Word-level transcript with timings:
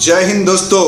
जय 0.00 0.24
हिंद 0.24 0.46
दोस्तों। 0.46 0.84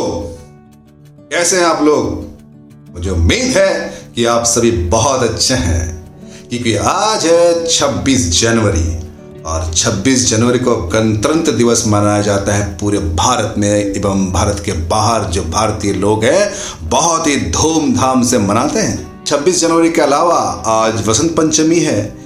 कैसे 1.31 1.57
हैं 1.57 1.65
आप 1.65 1.83
लोग? 1.83 2.95
मुझे 2.95 3.11
उम्मीद 3.11 3.57
है 3.57 4.03
कि 4.15 4.25
आप 4.25 4.45
सभी 4.45 4.71
बहुत 4.71 5.23
अच्छे 5.23 5.55
हैं, 5.55 6.15
क्योंकि 6.49 6.75
आज 6.77 7.27
है 7.27 7.67
26 7.67 8.29
जनवरी 8.41 8.99
और 9.43 9.73
26 9.75 10.29
जनवरी 10.31 10.59
को 10.59 10.77
गणतंत्र 10.77 11.53
दिवस 11.53 11.85
मनाया 11.87 12.23
जाता 12.23 12.55
है 12.55 12.77
पूरे 12.79 12.99
भारत 12.99 13.55
में 13.59 13.71
एवं 13.71 14.33
भारत 14.33 14.63
के 14.65 14.73
बाहर 14.73 15.25
जो 15.25 15.43
भारतीय 15.43 15.93
लोग 15.93 16.25
हैं, 16.25 16.53
बहुत 16.83 17.27
ही 17.27 17.37
धूमधाम 17.37 18.23
से 18.23 18.39
मनाते 18.39 18.79
हैं। 18.79 19.25
26 19.25 19.61
जनवरी 19.61 19.91
के 19.91 20.01
अलावा 20.01 20.39
आज 20.67 21.07
वसंत 21.09 21.37
पंचमी 21.37 21.79
है। 21.79 22.17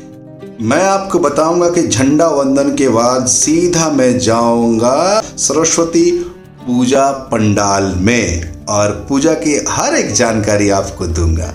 मैं 0.62 0.82
आपको 0.84 1.18
बताऊँगा 1.18 1.70
कि 1.70 1.88
झंडा 1.88 2.26
वंदन 2.26 2.74
के 2.76 2.88
बाद 2.88 3.26
सीधा 3.26 3.90
मैं 3.90 4.18
जाऊँगा 4.18 5.22
सरस्वती 5.38 6.29
पूजा 6.71 7.11
पंडाल 7.11 7.84
में 7.84 8.52
और 8.66 9.06
पूजा 9.09 9.34
की 9.34 9.65
हर 9.69 9.95
एक 9.95 10.12
जानकारी 10.12 10.70
आपको 10.70 11.06
दूँगा। 11.06 11.47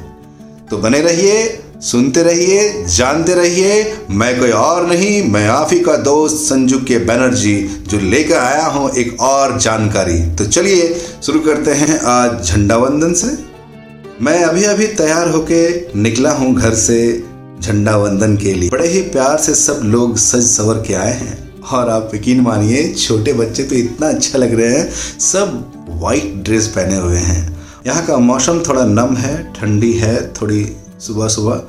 तो 0.69 0.77
बने 0.77 1.01
रहिए, 1.01 1.61
सुनते 1.81 2.23
रहिए, 2.23 2.85
जानते 2.85 3.33
रहिए। 3.33 3.97
मैं 4.09 4.39
कोई 4.39 4.49
और 4.49 4.87
नहीं, 4.87 5.23
मैं 5.23 5.47
आप 5.47 5.69
ही 5.71 5.79
का 5.79 5.97
दोस्त 5.97 6.35
संजू 6.35 6.77
के 6.77 6.97
बैनर्जी 6.97 7.83
जो 7.87 7.99
लेकर 7.99 8.37
आया 8.37 8.65
हूँ 8.65 8.91
एक 8.91 9.21
और 9.21 9.59
जानकारी। 9.59 10.35
तो 10.35 10.45
चलिए, 10.45 11.01
शुरू 11.23 11.39
करते 11.39 11.71
हैं 11.71 11.99
आज 11.99 12.43
झंडा 12.45 12.77
वंदन 12.77 13.13
से। 13.13 13.27
मैं 14.21 14.43
अभी 14.43 14.63
अभी 14.63 14.87
तैयार 14.87 15.29
होके 15.29 15.93
निकला 15.99 16.31
हूँ 16.31 16.55
घर 16.55 16.73
से 16.73 17.23
झंडा 17.61 17.97
वंदन 17.97 18.37
के 18.37 18.53
लिए। 18.53 18.69
बड़े 18.69 18.87
ही 18.87 19.01
प्यार 19.01 19.37
से 19.37 19.55
सब 19.55 19.81
लोग 19.83 20.17
सज 20.17 20.45
सवर 20.47 20.83
के 20.87 20.93
आए 20.93 21.13
हैं। 21.13 21.44
और 21.65 21.89
आप 21.89 22.11
यकीन 22.15 22.41
मानिए, 22.41 22.93
छोटे 22.93 23.33
बच्चे 23.33 23.63
तो 23.63 23.75
इतना 23.75 24.07
अच्छा 24.07 24.37
लग 24.37 24.53
रहे 24.53 24.77
हैं, 24.77 24.89
सब 25.19 25.97
वाइट 26.01 26.33
ड्रेस 26.43 26.67
पहने 26.67 26.95
हुए 26.95 27.17
हैं। 27.17 27.43
यहाँ 27.87 28.05
का 28.05 28.17
मौसम 28.17 28.63
थोड़ा 28.67 28.85
नम 28.85 29.15
है, 29.15 29.53
ठंडी 29.53 29.93
है, 29.93 30.15
थोड़ी 30.33 30.65
सुबह 30.99 31.27
सुबह 31.27 31.61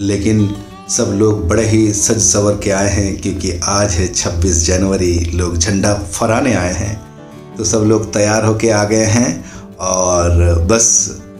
लेकिन 0.00 0.48
सब 0.88 1.12
लोग 1.18 1.46
बड़े 1.48 1.64
ही 1.64 1.92
सज 1.92 2.20
सवर 2.22 2.60
के 2.64 2.70
आए 2.70 2.90
हैं, 2.90 3.20
क्योंकि 3.20 3.52
आज 3.64 3.92
है 3.92 4.06
26 4.14 4.64
जनवरी, 4.66 5.14
लोग 5.34 5.56
झंडा 5.58 5.94
फहराने 5.94 6.54
आए 6.54 6.72
हैं। 6.74 7.56
तो 7.56 7.64
सब 7.64 7.84
लोग 7.86 8.12
तैयार 8.12 8.44
होके 8.44 8.70
आ 8.70 8.84
गए 8.84 9.04
हैं, 9.06 9.44
और 9.76 10.66
बस 10.70 10.86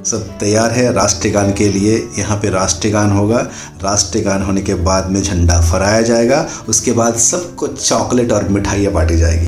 सब 0.06 0.38
तैयार 0.38 0.70
है। 0.70 0.92
राष्ट्रीय 0.92 1.32
गान 1.32 1.52
के 1.52 1.68
लिए 1.68 2.08
यहाँ 2.18 2.36
पे 2.36 2.50
राष्ट्रीय 2.50 2.92
गान 2.92 3.10
होगा। 3.10 3.38
राष्ट्रीय 3.82 4.24
गान 4.24 4.42
होने 4.42 4.62
के 4.62 4.74
बाद 4.74 5.10
में 5.10 5.22
झंडा 5.22 5.60
फहराया 5.60 6.02
जाएगा। 6.02 6.48
उसके 6.68 6.92
बाद 6.92 7.14
सबको 7.14 7.66
चॉकलेट 7.66 8.32
और 8.32 8.48
मिठाइयाँ 8.48 8.92
बांटी 8.92 9.16
जाएगी। 9.16 9.46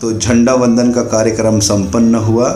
तो 0.00 0.18
झंडा 0.18 0.54
वंदन 0.54 0.92
का 0.92 1.02
कार्यक्रम 1.02 1.60
संपन्न 1.60 2.14
हुआ। 2.14 2.50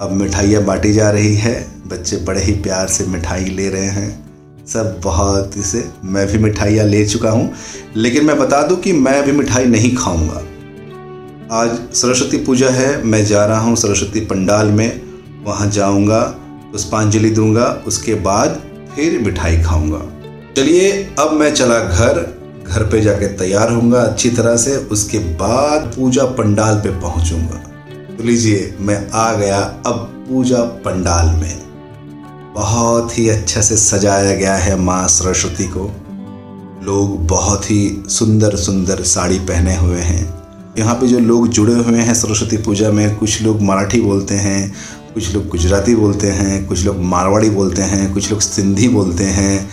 अब 0.00 0.08
मिठाइयाँ 0.12 0.64
बांटी 0.64 0.92
जा 0.92 1.10
रही 1.10 1.34
है। 1.36 1.66
बच्चे 1.86 2.16
बड़े 2.16 2.42
ही 2.42 2.52
प्यार 2.52 2.88
से 2.88 3.06
मिठाई 3.06 3.44
ले 3.44 3.68
रहे 3.68 3.86
हैं। 3.86 4.30
सब 4.66 5.00
बहुत 5.04 5.50
इसे, 5.56 5.88
मैं 6.04 6.26
भी 6.26 6.38
मिठाइयाँ 6.38 6.86
ले 6.86 7.06
चुका 7.06 7.30
हूँ। 7.30 7.52
लेकिन 7.96 8.24
मैं 8.24 8.38
बता 8.38 8.62
दूँ 8.62 8.76
कि 8.76 8.92
मैं 8.92 9.24
भी 9.24 9.32
मिठाई 9.32 9.64
नहीं 9.64 9.96
खाऊँगा। 9.96 10.42
आज 11.52 11.70
सरस्वती 11.94 12.36
पूजा 12.36 12.68
है। 12.68 13.04
मैं 13.04 13.24
जा 13.26 13.46
रहा 13.46 13.60
हूँ 13.60 13.76
सरस्वती 13.76 14.20
पंडाल 14.20 14.66
में। 14.66 15.02
वहाँ 15.44 15.70
जाऊँगा। 15.70 16.34
पुष्पांजलि 16.72 17.30
दूँगा, 17.30 17.82
उसके 17.86 18.14
बाद 18.14 18.62
फिर 18.96 19.18
मिठाई 19.18 19.62
खाऊँगा। 19.62 20.00
चलिए, 20.56 21.10
अब 21.18 21.32
मैं 21.32 21.54
चला 21.54 21.78
घर। 21.80 22.38
घर 22.68 22.82
पे 22.82 23.00
जाके 23.00 23.26
तैयार 23.26 23.72
होऊँगा 23.72 24.00
अच्छी 24.00 24.30
तरह 24.30 24.56
से, 24.56 24.76
उसके 24.76 25.18
बाद 25.18 25.92
पूजा 25.96 26.24
पंडाल 26.24 26.76
पे 26.76 27.00
पहुंचूँगा। 27.00 27.64
तो 28.16 28.24
लीजिए, 28.24 28.76
मैं 28.80 29.10
आ 29.10 29.32
गया 29.32 29.60
अब 29.86 30.26
पूजा 30.28 30.58
पंडाल 30.58 31.26
में। 31.26 31.68
बहुत 32.54 33.18
ही 33.18 33.28
अच्छा 33.28 33.60
से 33.60 33.76
सजाया 33.76 34.34
गया 34.34 34.54
है 34.54 34.76
माँ 34.76 35.08
सरस्वती 35.08 35.64
को। 35.64 35.92
लोग 36.82 37.26
बहुत 37.26 37.70
ही 37.70 38.02
सुंदर 38.08 38.56
सुंदर 38.56 39.02
साड़ी 39.02 39.38
पहने 39.38 39.76
हुए 39.76 40.00
हैं। 40.00 40.38
यहाँ 40.78 40.94
पे 40.94 41.06
जो 41.06 41.18
लोग 41.18 41.48
जुड़े 41.48 41.74
हुए 41.74 41.98
हैं 41.98 42.14
सरस्वती 42.14 42.56
पूजा 42.56 42.90
में, 42.90 43.16
कुछ 43.16 43.42
लोग 43.42 43.62
मराठी 43.62 44.00
बोलते 44.00 44.34
हैं 44.34 44.74
कुछ 45.18 45.34
लोग 45.34 45.48
गुजराती 45.48 45.94
बोलते 45.94 46.26
हैं, 46.26 46.66
कुछ 46.66 46.84
लोग 46.84 46.98
मारवाड़ी 47.02 47.48
बोलते 47.50 47.82
हैं, 47.82 48.12
कुछ 48.14 48.30
लोग 48.30 48.40
सिंधी 48.40 48.88
बोलते 48.88 49.24
हैं। 49.24 49.68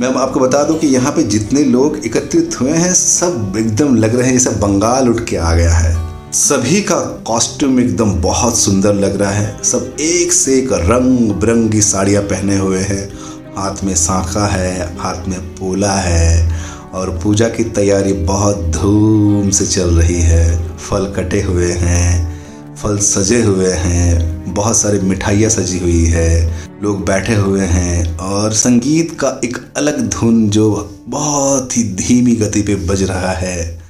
मैं 0.00 0.08
आपको 0.08 0.40
बता 0.40 0.62
दूँ 0.64 0.78
कि 0.78 0.86
यहाँ 0.86 1.12
पे 1.12 1.22
जितने 1.22 1.62
लोग 1.64 1.98
एकत्रित 2.06 2.60
हुए 2.60 2.70
हैं, 2.70 2.94
सब 2.94 3.54
एकदम 3.58 3.94
लग 3.96 4.16
रहे 4.16 4.26
हैं 4.26 4.38
जैसे 4.38 4.50
बंगाल 4.50 5.08
उठ 5.08 5.24
के 5.24 5.36
आ 5.36 5.54
गया 5.54 5.74
है। 5.74 5.94
सभी 6.32 6.80
का 6.82 6.96
कॉस्ट्यूम 7.26 7.80
एकदम 7.80 8.12
बहुत 8.12 8.58
सुंदर 8.58 8.94
लग 8.94 9.20
रहा 9.20 9.30
है। 9.30 9.62
सब 9.64 9.96
एक 10.00 10.32
से 10.32 10.58
एक 10.58 10.72
रंग 10.72 11.30
बिरंगी 11.30 11.80
साड़ियाँ 11.80 12.22
पहने 12.22 12.56
हुए 12.58 12.80
हैं। 12.80 13.08
हाथ 13.56 13.84
में 13.84 13.94
सांखा 13.94 14.46
है, 14.46 14.96
हाथ 14.98 15.28
में 15.28 15.40
पोला 15.40 15.92
है 15.92 16.52
और 16.94 17.18
पूजा 17.18 17.48
की 17.48 17.64
तैयारी 17.64 18.12
बहुत 18.12 18.56
धूम 18.56 19.50
से 19.50 19.66
चल 19.66 19.94
रही 19.94 20.20
है। 20.22 20.76
फल 20.76 21.12
कटे 21.16 21.42
हुए 21.42 21.72
हैं, 21.72 22.40
फल 22.76 22.98
सजे 22.98 23.42
हुए 23.42 23.72
हैं। 23.72 24.39
बहुत 24.54 24.76
सारी 24.76 24.98
मिठाइयाँ 24.98 25.50
सजी 25.50 25.78
हुई 25.78 26.04
है। 26.04 26.60
लोग 26.82 27.04
बैठे 27.06 27.34
हुए 27.34 27.60
हैं 27.60 28.18
और 28.18 28.52
संगीत 28.52 29.20
का 29.20 29.40
एक 29.44 29.58
अलग 29.76 30.08
धुन 30.08 30.50
जो 30.50 30.96
बहुत 31.08 31.76
ही 31.76 31.84
धीमी 31.84 32.36
गति 32.36 32.62
पे 32.62 32.74
बज 32.74 33.02
रहा 33.02 33.32
है। 33.32 33.82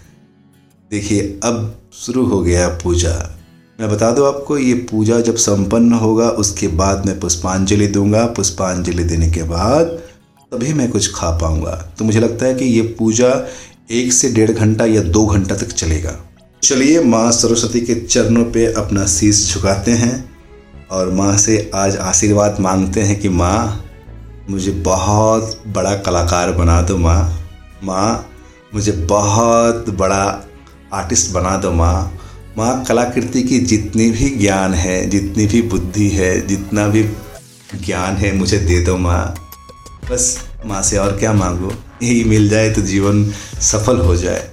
देखिए, 0.90 1.40
अब 1.44 1.76
शुरू 1.94 2.26
हो 2.26 2.40
गया 2.40 2.68
पूजा। 2.68 3.36
मैं 3.80 3.90
बता 3.90 4.10
दूँ 4.10 4.28
आपको, 4.28 4.58
ये 4.58 4.74
पूजा 4.74 5.20
जब 5.20 5.36
संपन्न 5.36 5.92
होगा, 5.92 6.28
उसके 6.28 6.68
बाद 6.68 7.06
मैं 7.06 7.20
पुष्पांजलि 7.20 7.86
दूँगा। 7.86 8.26
पुष्पांजलि 8.26 9.04
देने 9.04 9.30
के 9.30 9.42
बाद 9.42 9.86
तभी 10.52 10.72
मैं 10.72 10.90
कुछ 10.90 11.12
खा 11.14 11.30
पाऊँगा। 11.30 11.94
तो 11.98 12.04
मुझे 12.04 12.20
लगता 12.20 12.46
है 12.46 12.54
कि 12.54 12.64
ये 12.64 12.82
पूजा 12.82 13.48
एक 13.90 14.12
से 14.12 14.32
डेढ़ 14.32 14.50
घंटा 14.50 14.84
या 14.84 15.02
दो 15.02 15.26
घंटा 15.26 15.54
तक 15.54 15.66
चलेगा। 15.66 16.26
चलिए 16.62 17.02
माँ 17.02 17.32
सरस्वती 17.32 17.80
के 17.80 17.94
चरणों 17.94 18.44
पे 18.44 18.72
अपना 18.72 19.06
शीश 19.06 19.54
झुकाते 19.54 19.90
हैं। 19.90 20.29
और 20.90 21.10
माँ 21.10 21.36
से 21.36 21.70
आज 21.74 21.96
आशीर्वाद 21.96 22.60
मांगते 22.60 23.02
हैं 23.02 23.20
कि 23.20 23.28
माँ, 23.28 23.84
मुझे 24.50 24.70
बहुत 24.72 25.62
बड़ा 25.66 25.94
कलाकार 25.94 26.52
बना 26.52 26.82
दो 26.82 26.98
माँ। 26.98 27.40
माँ, 27.84 28.30
मुझे 28.74 28.92
बहुत 28.92 29.90
बड़ा 29.90 30.48
आर्टिस्ट 30.92 31.32
बना 31.32 31.56
दो 31.56 31.72
माँ। 31.72 32.18
माँ, 32.58 32.84
कलाकृति 32.84 33.42
की 33.42 33.58
जितनी 33.58 34.10
भी 34.10 34.30
ज्ञान 34.30 34.74
है, 34.74 35.10
जितनी 35.10 35.46
भी 35.46 35.62
बुद्धि 35.62 36.08
है, 36.08 36.46
जितना 36.46 36.88
भी 36.88 37.02
ज्ञान 37.74 38.16
है, 38.16 38.36
मुझे 38.36 38.58
दे 38.58 38.84
दो 38.84 38.96
माँ। 38.96 39.34
बस 40.10 40.38
माँ 40.66 40.82
से 40.82 40.98
और 40.98 41.18
क्या 41.18 41.32
मांगो? 41.32 41.72
यही 42.02 42.24
मिल 42.24 42.48
जाए 42.48 42.70
तो 42.70 42.82
जीवन 42.82 43.32
सफल 43.60 43.98
हो 43.98 44.16
जाए। 44.16 44.50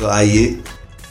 तो 0.00 0.06
आइए 0.06 0.60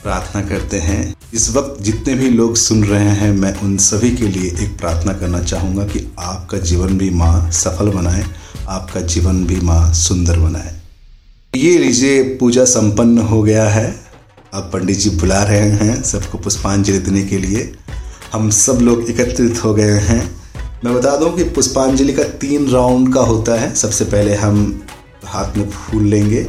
प्रार्थना 0.06 0.42
करते 0.42 0.78
हैं। 0.78 1.16
इस 1.34 1.50
वक्त 1.56 1.84
जितने 1.84 2.14
भी 2.14 2.30
लोग 2.30 2.56
सुन 2.56 2.84
रहे 2.84 3.10
हैं, 3.10 3.32
मैं 3.32 3.60
उन 3.60 3.78
सभी 3.78 4.12
के 4.12 4.28
लिए 4.28 4.52
एक 4.52 4.78
प्रार्थना 4.80 5.14
करना 5.14 5.44
चाहूँगा 5.44 5.84
कि 5.84 6.14
आपका 6.20 6.58
जीवन 6.58 6.98
भी 6.98 7.10
माँ 7.10 7.52
सफल 7.52 7.90
बनाए, 7.90 8.26
आपका 8.68 9.02
जीवन 9.02 9.46
भी 9.46 9.56
माँ 9.62 9.94
सुंदर 9.94 10.40
बनाए। 10.40 10.76
ये 11.56 11.78
लीजिए, 11.78 12.24
पूजा 12.24 12.66
संपन्न 12.66 13.18
हो 13.18 13.42
गया 13.44 13.70
है। 13.70 14.06
अब 14.54 14.70
पंडित 14.74 14.98
जी 14.98 15.10
बुला 15.10 15.44
रहे 15.44 15.70
हैं 15.72 16.04
सबको 16.04 16.38
पुष्पांजलि 16.38 17.00
देने 17.00 17.24
के 17.24 17.38
लिए। 17.38 17.76
हम 18.34 18.50
सब 18.50 18.80
लोग 18.82 19.10
एकत्रित 19.10 19.64
हो 19.64 19.74
गए 19.74 20.00
हैं। 20.00 20.36
मैं 20.86 20.94
बता 20.94 21.16
दूँ 21.18 21.36
कि 21.38 21.44
पुष्पांजलि 21.44 22.14
का 22.14 22.24
तीन 22.24 22.70
राउंड 22.70 23.14
का 23.14 23.22
होता 23.22 23.60
है। 23.60 23.74
सबसे 23.76 24.06
पहले 24.06 24.36
हम 24.36 24.84
हाथ 25.26 25.58
में 25.58 25.70
फूल 25.70 26.04
लेंगे। 26.04 26.48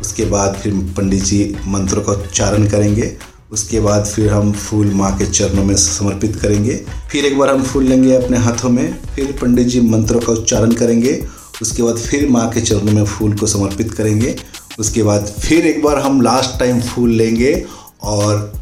उसके 0.00 0.24
बाद 0.24 0.54
फिर 0.54 0.74
पंडित 0.96 1.22
जी 1.22 1.56
मंत्रों 1.66 2.02
का 2.02 2.12
उच्चारण 2.12 2.68
करेंगे। 2.68 3.16
उसके 3.52 3.80
बाद 3.80 4.04
फिर 4.04 4.32
हम 4.32 4.52
फूल 4.52 4.86
माँ 4.86 5.18
के 5.18 5.26
चरणों 5.26 5.64
में 5.64 5.74
समर्पित 5.76 6.36
करेंगे। 6.36 6.74
फिर 7.10 7.24
एक 7.24 7.38
बार 7.38 7.50
हम 7.50 7.62
फूल 7.62 7.84
लेंगे 7.84 8.14
अपने 8.14 8.38
हाथों 8.38 8.70
में, 8.70 8.98
फिर 9.16 9.38
पंडित 9.42 9.66
जी 9.66 9.80
मंत्रों 9.80 10.20
का 10.20 10.32
उच्चारण 10.32 10.72
करेंगे। 10.72 11.26
उसके 11.62 11.82
बाद 11.82 11.96
फिर 11.96 12.28
माँ 12.28 12.48
के 12.50 12.60
चरणों 12.60 12.92
में 12.92 13.04
फूल 13.04 13.36
को 13.36 13.46
समर्पित 13.46 13.94
करेंगे। 13.94 14.36
उसके 14.78 15.02
बाद 15.02 15.26
फिर 15.40 15.66
एक 15.66 15.82
बार 15.82 15.98
हम 15.98 16.20
लास्ट 16.20 16.58
टाइम 16.58 16.80
फूल 16.80 17.10
लेंगे 17.10 17.66
और 18.02 18.52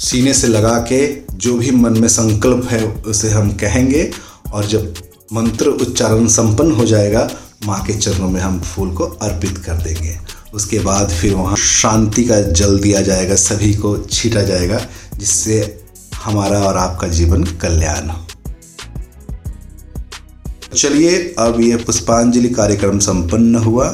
सीने 0.00 0.34
से 0.34 0.48
लगा 0.48 0.78
के 0.92 1.06
जो 1.36 1.54
भी 1.54 1.70
मन 1.70 1.98
में 2.00 2.08
संकल्प 2.08 2.68
है, 2.70 2.84
उसे 2.86 3.30
हम 3.30 3.52
कहेंगे 3.52 4.10
और 4.52 4.66
जब 4.66 4.94
मंत्र 5.32 5.66
उच्चारण 5.66 6.26
संपन्न 6.26 6.72
हो 6.72 6.84
जाएगा, 6.84 7.30
माँ 7.66 7.82
के 7.84 7.92
चरणों 7.92 8.28
में 8.30 8.40
हम 8.40 8.60
फूल 8.60 8.90
को 8.90 9.04
अर्पित 9.04 9.58
कर 9.58 9.72
देंगे। 9.72 10.18
उसके 10.54 10.78
बाद 10.78 11.10
फिर 11.10 11.34
वहाँ 11.34 11.56
शांति 11.56 12.24
का 12.24 12.40
जल 12.40 12.78
दिया 12.78 13.00
जाएगा, 13.00 13.34
सभी 13.34 13.74
को 13.74 13.98
छीटा 13.98 14.42
जाएगा, 14.42 14.86
जिससे 15.16 15.84
हमारा 16.16 16.58
और 16.58 16.76
आपका 16.76 17.08
जीवन 17.08 17.44
कल्याण 17.44 18.08
हो। 18.08 18.26
चलिए, 20.76 21.34
अब 21.38 21.60
ये 21.60 21.76
पुष्पांजलि 21.76 22.48
कार्यक्रम 22.48 22.98
संपन्न 22.98 23.56
हुआ। 23.56 23.88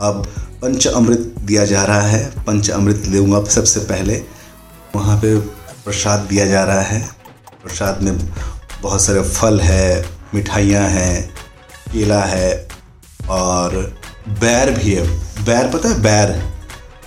अब 0.00 0.26
पंच 0.62 0.86
अमृत 0.86 1.34
दिया 1.40 1.64
जा 1.64 1.84
रहा 1.84 2.00
है। 2.00 2.44
पंच 2.44 2.70
अमृत 2.70 3.02
लूँगा 3.06 3.44
सबसे 3.44 3.80
पहले। 3.80 4.22
वहाँ 4.96 5.20
पे 5.20 5.38
प्रसाद 5.84 6.20
दिया 6.20 6.46
जा 6.46 6.64
रहा 6.64 6.80
है। 6.80 7.10
प्रसाद 7.62 8.02
में 8.02 8.18
बहुत 8.82 9.02
सारे 9.02 9.22
फल 9.22 9.60
है, 9.60 10.06
मिठाइयाँ 10.34 10.88
हैं, 10.88 11.30
केला 11.92 12.22
है 12.22 12.68
और 13.28 13.99
बैर 14.38 14.70
भी 14.70 14.90
है। 14.90 15.06
बैर 15.44 15.68
पता 15.68 15.88
है? 15.88 16.02
बैर 16.02 16.42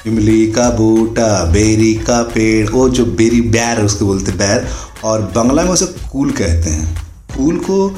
इमली 0.08 0.52
का 0.52 0.70
बूटा, 0.70 1.46
बेरी 1.46 1.94
का 1.94 2.22
पेड़, 2.24 2.70
वो 2.70 2.90
जो 2.90 3.06
बेरी 3.06 3.42
बैर 3.42 3.78
है 3.78 3.84
उसको 3.84 4.06
बोलते 4.06 4.32
बैर। 4.32 4.68
और 5.04 5.22
बंगला 5.22 5.64
में 5.64 5.72
उसे 5.72 5.86
कूल 5.86 6.32
कहते 6.32 6.70
हैं। 6.70 7.08
कूल 7.38 7.58
को 7.58 7.90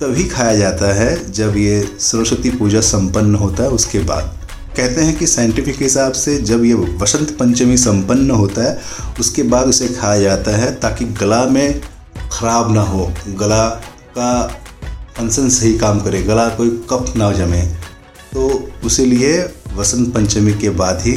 तभी 0.00 0.24
खाया 0.24 0.56
जाता 0.56 0.94
है 0.94 1.32
जब 1.32 1.56
ये 1.56 1.96
सरस्वती 2.00 2.50
पूजा 2.50 2.80
संपन्न 2.80 3.34
होता 3.34 3.62
है 3.62 3.68
उसके 3.68 3.98
बाद। 3.98 4.38
कहते 4.76 5.00
हैं 5.00 5.16
कि 5.18 5.26
साइंटिफिक 5.26 5.82
हिसाब 5.82 6.12
से 6.12 6.38
जब 6.38 6.64
ये 6.64 6.74
वसंत 6.74 7.30
पंचमी 7.30 7.76
संपन्न 7.76 8.30
होता 8.30 8.62
है, 8.62 8.78
उसके 9.20 9.42
बाद 9.42 9.66
उसे 9.66 9.88
खाया 9.88 10.20
जाता 10.20 10.56
है 10.56 10.74
ताकि 10.74 11.04
गला 11.04 11.44
में 11.44 11.80
ख़राब 12.32 12.74
ना 12.74 12.80
हो। 12.80 13.12
गला 13.28 13.68
का 14.18 14.46
फ़ंक्शन 15.16 15.48
सही 15.48 15.78
काम 15.78 16.00
करे। 16.00 16.22
गला 16.22 16.48
कोई 16.48 16.70
कफ 16.92 17.12
ना 17.16 17.32
जमे। 17.32 17.85
तो 18.36 18.70
उसी 18.84 19.04
लिए 19.04 19.36
वसंत 19.76 20.14
पंचमी 20.14 20.52
के 20.52 20.70
बाद 20.70 21.00
ही 21.02 21.12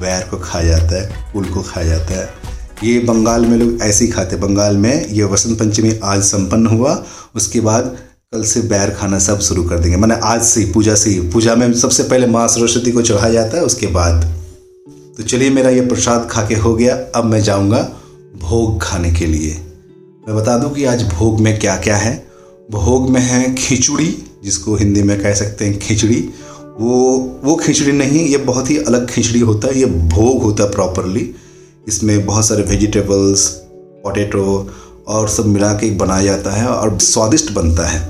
वैर 0.00 0.22
को 0.30 0.36
खाया 0.36 0.78
जाता 0.78 1.02
है 1.02 1.32
कुल 1.32 1.44
को 1.44 1.62
खाया 1.62 1.86
जाता 1.86 2.20
है। 2.20 2.28
ये 2.84 2.98
बंगाल 2.98 3.46
में 3.46 3.56
लोग 3.58 3.82
ऐसे 3.82 4.04
ही 4.04 4.10
खाते 4.10 4.36
बंगाल 4.36 4.76
में 4.76 5.08
ये 5.08 5.24
वसंत 5.24 5.58
पंचमी 5.58 5.92
आज 6.04 6.22
संपन्न 6.22 6.66
हुआ, 6.66 7.04
उसके 7.34 7.60
बाद 7.60 7.96
कल 8.32 8.44
से 8.44 8.60
बैर 8.60 8.90
खाना 8.90 9.18
सब 9.18 9.40
शुरू 9.40 9.64
कर 9.64 9.78
देंगे। 9.78 9.96
मैंने 9.96 10.14
आज 10.22 10.42
से 10.42 10.60
ही, 10.60 10.72
पूजा 10.72 10.94
से 10.94 11.10
ही। 11.10 11.20
पूजा 11.20 11.54
में 11.54 11.72
सबसे 11.74 12.02
पहले 12.02 12.26
माँ 12.26 12.48
सरस्वती 12.48 12.92
को 12.92 13.02
चढ़ाया 13.02 13.32
जाता 13.32 13.56
है, 13.56 13.64
उसके 13.64 13.86
बाद। 13.86 14.24
तो 15.16 15.22
चलिए 15.22 15.50
मेरा 15.50 15.70
ये 15.70 15.80
प्रसाद 15.80 16.28
खा 16.30 16.42
के 16.42 16.54
हो 16.54 16.74
गया। 16.74 16.96
अब 17.14 17.24
मैं 17.24 17.40
जाऊँगा 17.40 17.82
भोग 18.36 18.82
खाने 18.82 19.12
के 19.12 19.26
लिए। 19.26 19.50
मैं 20.28 20.36
बता 20.36 20.58
दूँ 20.58 20.74
कि 20.74 20.84
आज 20.84 21.02
भोग 21.02 21.40
में 21.40 21.58
क्या 21.58 21.76
क्या 21.76 21.96
है। 21.96 22.26
भोग 22.70 23.10
में 23.10 23.20
है 23.20 23.54
खिचड़ी, 23.54 24.24
जिसको 24.44 24.76
हिंदी 24.76 25.02
में 25.02 25.22
कह 25.22 25.34
सकते 25.34 25.64
हैं 25.64 25.78
खिचड़ी। 25.78 26.30
वो 26.80 27.18
वो 27.44 27.56
खिचड़ी 27.56 27.92
नहीं, 27.92 28.26
ये 28.26 28.36
बहुत 28.36 28.70
ही 28.70 28.78
अलग 28.78 29.10
खिचड़ी 29.10 29.40
होता 29.40 29.68
है, 29.68 29.78
ये 29.78 29.86
भोग 29.86 30.42
होता 30.42 30.64
है 30.64 30.70
प्रॉपरली 30.70 31.34
इसमें 31.88 32.26
बहुत 32.26 32.46
सारे 32.46 32.62
वेजिटेबल्स 32.62 33.48
पोटैटो 34.04 34.70
और 35.08 35.28
सब 35.28 35.46
मिला 35.46 35.72
के 35.72 35.90
बनाया 35.90 36.22
जाता 36.22 36.50
है 36.50 36.66
और 36.66 36.98
स्वादिष्ट 36.98 37.52
बनता 37.52 37.86
है। 37.86 38.00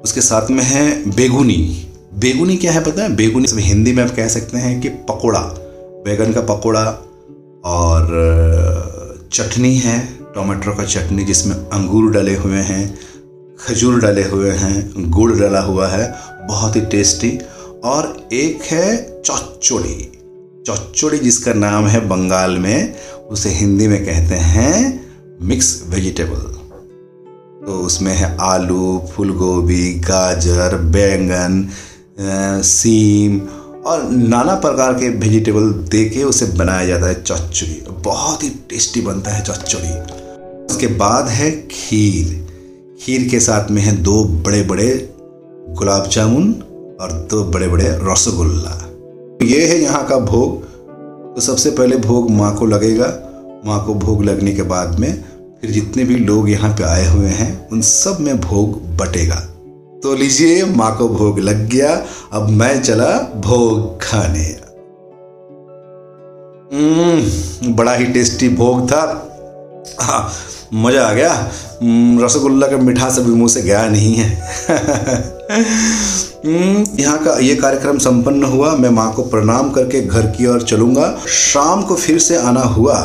उसके 0.00 0.20
साथ 0.20 0.50
में 0.50 0.64
है 0.64 1.10
बेगुनी। 1.10 1.86
बेगुनी 2.18 2.56
क्या 2.56 2.72
है 2.72 2.84
पता 2.84 3.02
है? 3.02 3.16
बेगुनी 3.16 3.62
हिंदी 3.62 3.92
में 3.92 4.04
आप 4.04 4.16
कह 4.16 4.28
सकते 4.28 4.58
हैं 4.58 4.80
कि 4.80 4.88
पकोड़ा। 4.88 5.40
बैगन 6.04 6.32
का 6.32 6.40
पकोड़ा 6.40 6.84
और, 7.64 8.08
चटनी 9.32 9.78
है, 9.78 10.18
टमाटर 10.34 10.70
का 10.70 10.84
चटनी 10.84 11.24
जिसमें 11.24 11.56
अंगूर 11.56 12.12
डले 12.12 12.36
हुए 12.36 12.58
हैं 12.58 12.98
खजूर 13.58 14.00
डले 14.00 14.22
हुए 14.24 14.50
हैं, 14.50 15.10
गुड़ 15.10 15.32
डला 15.32 15.60
हुआ 15.60 15.86
है, 15.88 16.14
बहुत 16.48 16.76
ही 16.76 16.80
टेस्टी 16.80 17.38
और 17.84 18.28
एक 18.32 18.62
है 18.62 19.22
चौचोड़ी। 19.22 20.10
चौचोड़ी 20.66 21.18
जिसका 21.18 21.52
नाम 21.52 21.86
है 21.86 22.00
बंगाल 22.08 22.58
में, 22.58 22.94
उसे 23.30 23.50
हिंदी 23.50 23.88
में 23.88 24.04
कहते 24.04 24.34
हैं 24.34 25.00
मिक्स 25.42 25.82
वेजिटेबल 25.88 26.52
तो 27.66 27.78
उसमें 27.80 28.12
है 28.12 28.36
आलू, 28.40 29.08
फूलगोभी, 29.12 29.94
गाजर, 30.00 30.76
बैंगन 30.76 31.68
सीम 32.62 33.40
और 33.86 34.02
नाना 34.10 34.54
प्रकार 34.54 34.92
के 34.94 35.08
वेजिटेबल 35.08 35.72
दे 35.90 36.04
के 36.04 36.22
उसे 36.24 36.46
बनाया 36.46 36.86
जाता 36.86 37.06
है 37.06 37.22
चौचड़ी। 37.22 37.82
बहुत 37.90 38.42
ही 38.44 38.50
टेस्टी 38.70 39.00
बनता 39.00 39.30
है 39.30 39.44
चौचड़ी। 39.44 39.88
उसके 40.66 40.86
बाद 40.96 41.28
है 41.28 41.50
खीर। 41.68 42.43
खीर 43.04 43.28
के 43.28 43.40
साथ 43.40 43.70
में 43.70 43.82
है 43.82 43.96
दो 43.96 44.24
बड़े 44.24 44.62
बड़े 44.62 45.14
गुलाब 45.68 46.08
जामुन 46.08 46.54
और 47.00 47.12
दो 47.30 47.44
बड़े 47.44 47.68
बड़े 47.68 47.84
रसगुल्ला। 47.88 48.90
ये 49.42 49.66
है 49.66 49.82
यहाँ 49.82 50.06
का 50.06 50.18
भोग। 50.18 50.64
तो 51.34 51.40
सबसे 51.40 51.70
पहले 51.70 51.96
भोग 51.96 52.30
माँ 52.30 52.56
को 52.56 52.66
लगेगा। 52.66 53.06
माँ 53.66 53.86
को 53.86 53.94
भोग 53.94 54.24
लगने 54.24 54.52
के 54.52 54.62
बाद 54.62 54.98
में 54.98 55.24
फिर 55.60 55.70
जितने 55.70 56.04
भी 56.04 56.16
लोग 56.16 56.50
यहाँ 56.50 56.76
पे 56.76 56.84
आए 56.84 57.06
हुए 57.06 57.28
हैं, 57.28 57.68
उन 57.68 57.80
सब 57.80 58.16
में 58.20 58.40
भोग 58.40 58.96
बटेगा। 58.96 59.40
तो 60.02 60.14
लीजिए, 60.14 60.64
माँ 60.64 60.96
को 60.96 61.08
भोग 61.08 61.38
लग 61.38 61.68
गया। 61.70 62.06
अब 62.32 62.48
मैं 62.48 62.82
चला 62.82 63.18
भोग 63.36 64.02
खाने। 64.02 64.56
बड़ा 67.72 67.94
ही 67.94 68.04
टेस्टी 68.04 68.48
भोग 68.48 68.88
था। 68.88 69.30
हाँ 70.00 70.32
मज़ा 70.74 71.06
आ 71.06 71.12
गया। 71.12 71.50
रसगुल्ला 72.24 72.66
का 72.66 72.76
मिठास 72.76 73.18
अभी 73.18 73.30
मुँह 73.30 73.48
से 73.48 73.62
गया 73.62 73.88
नहीं 73.88 74.14
है। 74.14 74.42
यहाँ 77.00 77.18
का 77.18 77.38
ये 77.38 77.54
कार्यक्रम 77.54 77.98
संपन्न 77.98 78.44
हुआ। 78.44 78.76
मैं 78.76 78.90
माँ 78.90 79.12
को 79.12 79.22
प्रणाम 79.22 79.70
करके 79.70 80.00
घर 80.00 80.26
की 80.26 80.46
ओर 80.46 80.62
चलूँगा। 80.62 81.20
शाम 81.28 81.82
को 81.82 81.94
फिर 81.94 82.18
से 82.18 82.36
आना 82.36 82.60
हुआ। 82.60 83.00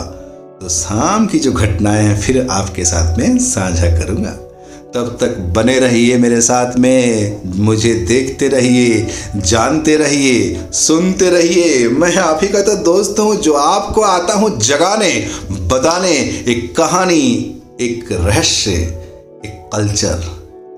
तो 0.62 0.70
शाम 0.70 1.28
की 1.28 1.40
जो 1.40 1.52
घटनाएँ 1.52 2.04
हैं, 2.04 2.22
फिर 2.22 2.48
आपके 2.52 2.86
साथ 2.86 3.18
में 3.18 3.38
साझा 3.38 4.00
करूँगा। 4.00 4.49
तब 4.96 5.18
तक 5.22 5.38
बने 5.38 5.80
रहिए 5.80 6.18
मेरे 6.18 6.42
साथ 6.42 6.78
में। 6.78 7.42
मुझे 7.46 7.94
देखते 7.94 8.48
रहिए, 8.48 9.08
जानते 9.36 9.96
रहिए, 9.96 10.70
सुनते 10.72 11.30
रहिए। 11.30 11.88
मैं 11.88 12.16
आप 12.16 12.40
ही 12.44 12.48
का 12.48 12.62
तो 12.62 12.76
दोस्त 12.76 13.20
हूँ, 13.20 13.36
जो 13.36 13.54
आपको 13.54 14.02
आता 14.02 14.34
हूँ 14.34 14.60
जगाने, 14.60 15.28
बताने। 15.52 16.44
एक 16.48 16.76
कहानी, 16.78 17.62
एक 17.82 18.12
रहस्य, 18.12 18.72
एक 19.46 19.70
कल्चर। 19.76 20.26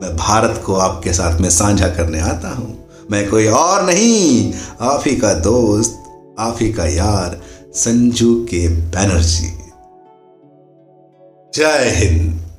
मैं 0.03 0.15
भारत 0.17 0.63
को 0.65 0.73
आपके 0.73 1.13
साथ 1.13 1.39
में 1.39 1.49
साझा 1.49 1.87
करने 1.87 2.19
आता 2.19 2.49
हूँ। 2.49 2.85
मैं 3.11 3.29
कोई 3.29 3.47
और 3.47 3.85
नहीं, 3.85 4.53
आप 4.81 5.03
ही 5.07 5.15
का 5.15 5.33
दोस्त, 5.33 6.03
आप 6.39 6.57
ही 6.61 6.73
का 6.73 6.85
यार, 6.85 7.41
संजू 7.73 8.35
के 8.35 8.67
बैनर्जी। 8.67 9.53
जय 11.55 11.93
हिंद। 11.95 12.50